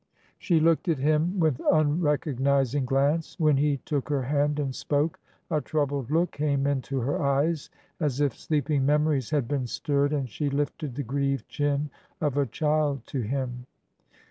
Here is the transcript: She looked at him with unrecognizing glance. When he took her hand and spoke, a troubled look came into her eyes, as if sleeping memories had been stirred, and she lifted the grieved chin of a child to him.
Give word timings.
She 0.39 0.59
looked 0.59 0.87
at 0.87 0.97
him 0.97 1.39
with 1.39 1.61
unrecognizing 1.71 2.85
glance. 2.85 3.39
When 3.39 3.57
he 3.57 3.77
took 3.85 4.09
her 4.09 4.23
hand 4.23 4.59
and 4.59 4.73
spoke, 4.73 5.19
a 5.51 5.61
troubled 5.61 6.09
look 6.09 6.31
came 6.31 6.65
into 6.65 7.01
her 7.01 7.21
eyes, 7.21 7.69
as 7.99 8.19
if 8.19 8.35
sleeping 8.35 8.83
memories 8.83 9.29
had 9.29 9.47
been 9.47 9.67
stirred, 9.67 10.11
and 10.11 10.27
she 10.27 10.49
lifted 10.49 10.95
the 10.95 11.03
grieved 11.03 11.47
chin 11.49 11.91
of 12.19 12.35
a 12.35 12.47
child 12.47 13.05
to 13.09 13.21
him. 13.21 13.67